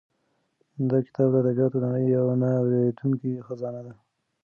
[0.89, 3.93] دا کتاب د ادبیاتو د نړۍ یوه نه ورکېدونکې خزانه ده.